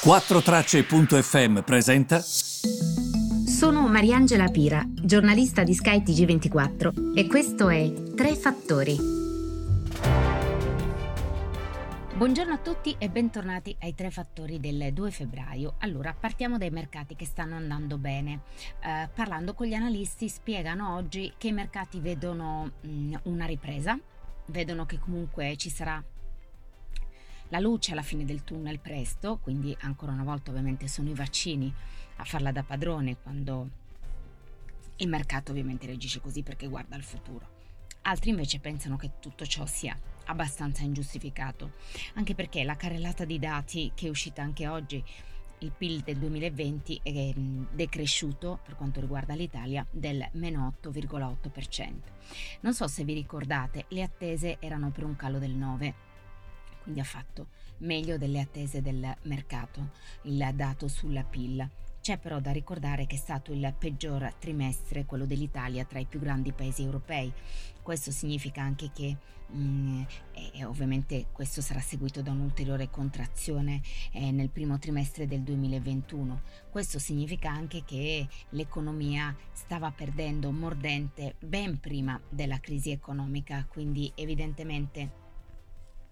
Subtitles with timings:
[0.00, 2.20] 4Tracce.fm presenta.
[2.20, 8.96] Sono Mariangela Pira, giornalista di Sky TG24 e questo è Tre Fattori.
[12.14, 15.74] Buongiorno a tutti e bentornati ai Tre Fattori del 2 febbraio.
[15.80, 18.42] Allora, partiamo dai mercati che stanno andando bene.
[18.80, 23.98] Eh, parlando con gli analisti spiegano oggi che i mercati vedono mh, mm, una ripresa,
[24.46, 26.00] vedono che comunque ci sarà
[27.48, 31.72] la luce alla fine del tunnel presto, quindi ancora una volta ovviamente sono i vaccini
[32.16, 33.68] a farla da padrone quando
[34.96, 37.56] il mercato ovviamente reagisce così perché guarda al futuro.
[38.02, 41.72] Altri invece pensano che tutto ciò sia abbastanza ingiustificato,
[42.14, 45.02] anche perché la carrellata di dati che è uscita anche oggi,
[45.60, 47.34] il PIL del 2020 è
[47.72, 51.92] decresciuto per quanto riguarda l'Italia del meno 8,8%.
[52.60, 55.92] Non so se vi ricordate, le attese erano per un calo del 9%,
[56.88, 59.90] quindi ha fatto meglio delle attese del mercato
[60.22, 61.68] il dato sulla PIL.
[62.00, 66.18] C'è però da ricordare che è stato il peggior trimestre, quello dell'Italia, tra i più
[66.18, 67.30] grandi paesi europei.
[67.82, 69.16] Questo significa anche che
[69.48, 70.02] mh, mm,
[70.62, 73.82] ovviamente questo sarà seguito da un'ulteriore contrazione
[74.12, 76.40] eh, nel primo trimestre del 2021.
[76.70, 85.26] Questo significa anche che l'economia stava perdendo mordente ben prima della crisi economica, quindi evidentemente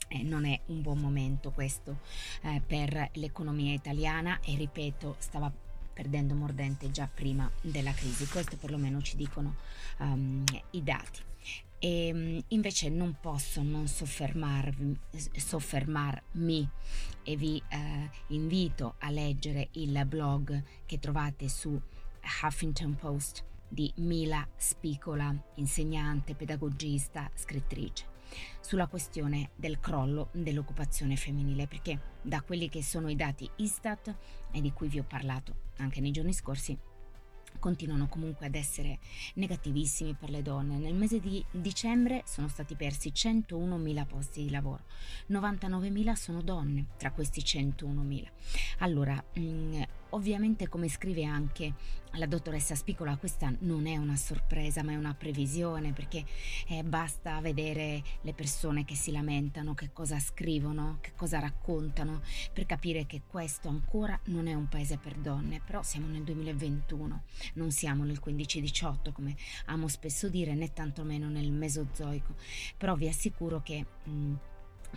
[0.08, 2.00] eh, non è un buon momento questo
[2.42, 4.40] eh, per l'economia italiana.
[4.40, 5.52] E ripeto stava
[5.96, 8.26] perdendo mordente già prima della crisi.
[8.26, 9.54] Questo perlomeno ci dicono
[9.98, 11.22] um, i dati.
[11.78, 14.98] E um, invece non posso non soffermarmi,
[17.22, 21.80] e vi eh, invito a leggere il blog che trovate su
[22.42, 28.15] Huffington Post di Mila Spicola, insegnante, pedagogista, scrittrice
[28.60, 34.14] sulla questione del crollo dell'occupazione femminile, perché da quelli che sono i dati Istat
[34.50, 36.76] e di cui vi ho parlato anche nei giorni scorsi,
[37.58, 38.98] continuano comunque ad essere
[39.34, 40.76] negativissimi per le donne.
[40.76, 44.84] Nel mese di dicembre sono stati persi 101.000 posti di lavoro,
[45.30, 48.26] 99.000 sono donne tra questi 101.000.
[48.78, 51.74] Allora, mh, mm, ovviamente come scrive anche
[52.12, 56.24] la dottoressa Spicola, questa non è una sorpresa ma è una previsione perché
[56.68, 62.22] eh, basta vedere le persone che si lamentano, che cosa scrivono, che cosa raccontano
[62.52, 67.22] per capire che questo ancora non è un paese per donne, però siamo nel 2021,
[67.54, 69.36] non siamo nel 15-18 come
[69.66, 72.34] amo spesso dire né tantomeno nel mesozoico,
[72.76, 73.84] però vi assicuro che...
[74.04, 74.34] Mh,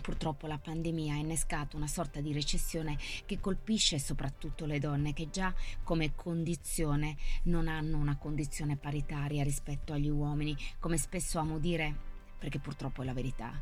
[0.00, 5.30] Purtroppo la pandemia ha innescato una sorta di recessione che colpisce soprattutto le donne che
[5.30, 11.94] già come condizione non hanno una condizione paritaria rispetto agli uomini, come spesso amo dire,
[12.38, 13.52] perché purtroppo è la verità.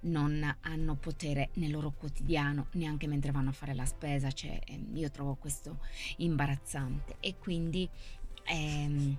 [0.00, 4.96] Non hanno potere nel loro quotidiano, neanche mentre vanno a fare la spesa, cioè, ehm,
[4.96, 5.80] io trovo questo
[6.18, 7.88] imbarazzante e quindi
[8.44, 9.18] ehm,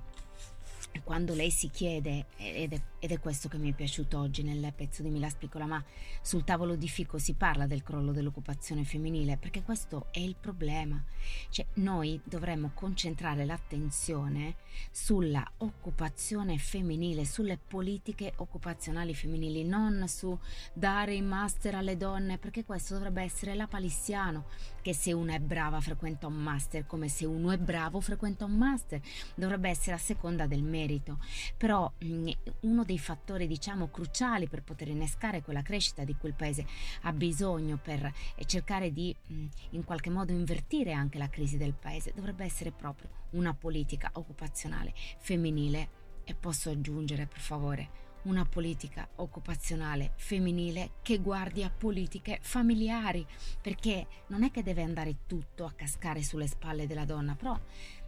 [1.04, 4.74] quando lei si chiede, ed è, ed è, questo che mi è piaciuto oggi nel
[4.76, 5.84] pezzo di Mila Spicola, ma
[6.22, 11.02] sul tavolo di Fico si parla del crollo dell'occupazione femminile, perché questo è il problema.
[11.50, 14.56] Cioè, noi dovremmo concentrare l'attenzione
[14.92, 20.38] sulla occupazione femminile, sulle politiche occupazionali femminili, non su
[20.74, 24.46] dare i master alle donne, perché questo dovrebbe essere la palissiano,
[24.82, 28.58] che se una è brava frequenta un master, come se uno è bravo frequenta un
[28.58, 29.02] master,
[29.36, 31.20] dovrebbe essere a seconda del merito merito,
[31.58, 32.32] però mh,
[32.62, 36.66] uno dei fattori diciamo cruciali per poter innescare quella crescita di quel paese
[37.02, 41.74] ha bisogno per eh, cercare di mh, in qualche modo invertire anche la crisi del
[41.74, 42.14] paese.
[42.16, 45.98] Dovrebbe essere proprio una politica occupazionale femminile.
[46.30, 47.90] E posso aggiungere per favore
[48.24, 53.26] una politica occupazionale femminile che guardi a politiche familiari,
[53.60, 57.58] perché non è che deve andare tutto a cascare sulle spalle della donna, però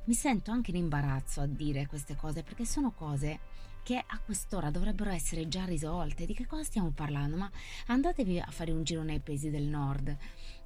[0.05, 3.39] mi sento anche in imbarazzo a dire queste cose perché sono cose
[3.83, 6.25] che a quest'ora dovrebbero essere già risolte.
[6.25, 7.37] Di che cosa stiamo parlando?
[7.37, 7.49] Ma
[7.87, 10.15] andatevi a fare un giro nei paesi del nord.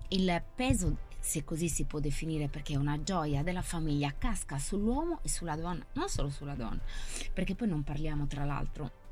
[0.09, 5.19] Il peso, se così si può definire, perché è una gioia della famiglia, casca sull'uomo
[5.23, 6.81] e sulla donna, non solo sulla donna,
[7.33, 9.03] perché poi non parliamo tra l'altro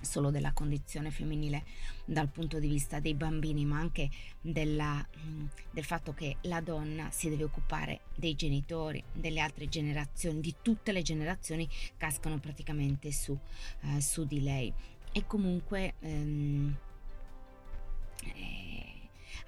[0.00, 1.64] solo della condizione femminile
[2.04, 4.08] dal punto di vista dei bambini, ma anche
[4.40, 10.40] della, mm, del fatto che la donna si deve occupare dei genitori, delle altre generazioni,
[10.40, 14.72] di tutte le generazioni cascano praticamente su, uh, su di lei.
[15.12, 16.87] E comunque um, eh,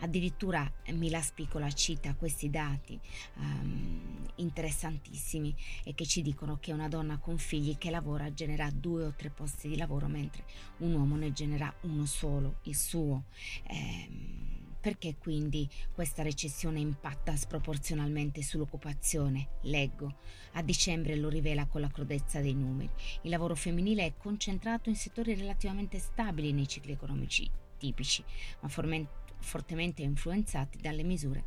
[0.01, 2.99] Addirittura Mila Spicola cita questi dati
[3.37, 5.55] um, interessantissimi
[5.85, 9.31] e che ci dicono che una donna con figli che lavora genera due o tre
[9.31, 10.45] posti di lavoro mentre
[10.79, 13.25] un uomo ne genera uno solo, il suo.
[13.67, 14.49] Eh,
[14.81, 19.59] Perché quindi questa recessione impatta sproporzionalmente sull'occupazione?
[19.65, 20.17] Leggo.
[20.53, 22.89] A dicembre lo rivela con la crudezza dei numeri.
[23.23, 28.25] Il lavoro femminile è concentrato in settori relativamente stabili nei cicli economici tipici,
[28.61, 28.69] ma
[29.41, 31.45] fortemente influenzati dalle misure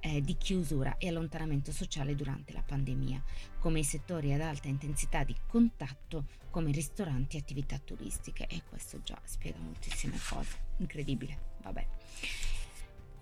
[0.00, 3.22] eh, di chiusura e allontanamento sociale durante la pandemia,
[3.58, 8.46] come i settori ad alta intensità di contatto come ristoranti e attività turistiche.
[8.46, 10.58] E questo già spiega moltissime cose.
[10.78, 11.86] Incredibile, vabbè.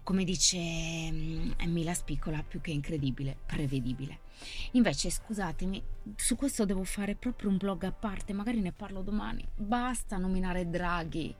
[0.03, 4.21] Come dice mm, Mila Spicola, più che incredibile, prevedibile.
[4.73, 5.82] Invece, scusatemi,
[6.17, 9.47] su questo devo fare proprio un blog a parte, magari ne parlo domani.
[9.55, 11.35] Basta nominare Draghi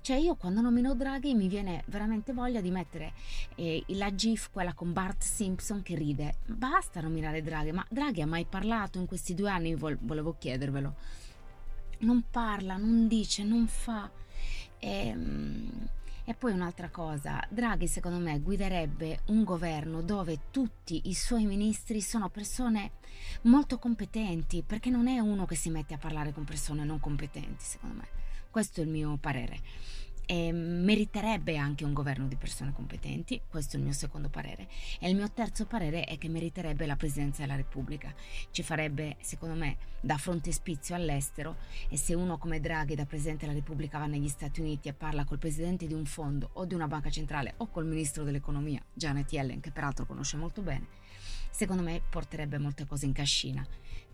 [0.00, 3.12] cioè io quando nomino Draghi mi viene veramente voglia di mettere
[3.56, 6.36] eh, la GIF, quella con Bart Simpson che ride.
[6.46, 9.74] Basta nominare Draghi, ma Draghi ha mai parlato in questi due anni?
[9.74, 10.94] Vol- volevo chiedervelo.
[12.00, 14.10] Non parla, non dice, non fa.
[14.78, 15.88] E, ehm,
[16.28, 22.02] e poi un'altra cosa, Draghi secondo me guiderebbe un governo dove tutti i suoi ministri
[22.02, 22.90] sono persone
[23.42, 27.64] molto competenti, perché non è uno che si mette a parlare con persone non competenti,
[27.64, 28.27] secondo me.
[28.50, 29.60] Questo è il mio parere.
[30.30, 34.68] E meriterebbe anche un governo di persone competenti, questo è il mio secondo parere.
[35.00, 38.14] E il mio terzo parere è che meriterebbe la Presidenza della Repubblica.
[38.50, 41.56] Ci farebbe, secondo me, da frontespizio all'estero
[41.88, 45.24] e se uno come Draghi da Presidente della Repubblica va negli Stati Uniti e parla
[45.24, 49.32] col Presidente di un fondo o di una banca centrale o col Ministro dell'Economia, Janet
[49.32, 50.88] Yellen, che peraltro conosce molto bene,
[51.50, 53.66] secondo me porterebbe molte cose in cascina.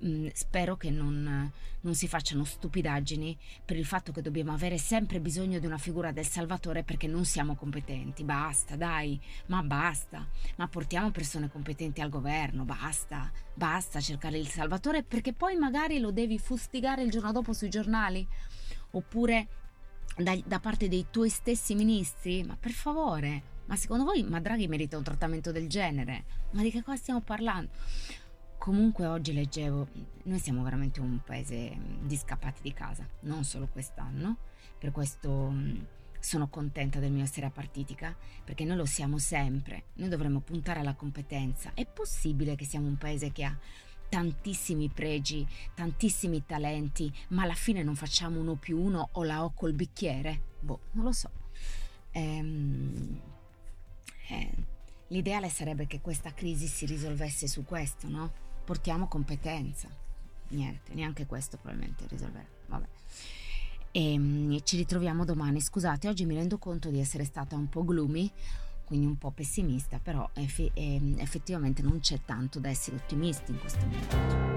[0.05, 1.51] Mm, spero che non,
[1.81, 6.11] non, si facciano stupidaggini per il fatto che dobbiamo avere sempre bisogno di una figura
[6.11, 8.25] del Salvatore perché non siamo competenti.
[8.25, 10.27] Basta, dai, ma basta.
[10.57, 16.11] Ma portiamo persone competenti al governo, basta, basta cercare il Salvatore perché poi magari lo
[16.11, 18.27] devi fustigare il giorno dopo sui giornali.
[18.91, 19.49] Oppure
[20.17, 24.69] da, da parte dei tuoi stessi ministri, ma per favore, ma secondo voi ma Draghi
[24.69, 26.25] merita un trattamento del genere?
[26.53, 27.71] Ma di che cosa stiamo parlando?
[28.59, 29.89] Comunque oggi leggevo,
[30.23, 34.39] noi siamo veramente un paese di scappati di casa, non solo quest'anno,
[34.79, 35.53] per questo
[36.19, 40.95] sono contenta del mio essere apartitica, perché noi lo siamo sempre, noi dovremmo puntare alla
[40.95, 41.73] competenza.
[41.75, 43.59] È possibile che siamo un paese che ha
[44.09, 49.53] tantissimi pregi, tantissimi talenti, ma alla fine non facciamo uno più uno o la ho
[49.53, 50.41] col bicchiere?
[50.61, 51.31] Boh, non lo so.
[52.13, 53.21] Ehm,
[54.29, 54.51] eh,
[55.09, 58.33] l'ideale sarebbe che questa crisi si risolvesse su questo, no?
[58.65, 59.89] Portiamo competenza.
[60.49, 62.47] Niente, neanche questo probabilmente risolverà.
[62.67, 62.87] Vabbè.
[63.91, 65.61] E, ehm, ci ritroviamo domani.
[65.61, 68.31] Scusate, oggi mi rendo conto di essere stata un po' gloomy,
[68.85, 73.59] quindi un po' pessimista, però eff- ehm, effettivamente non c'è tanto da essere ottimisti in
[73.59, 74.54] questo momento.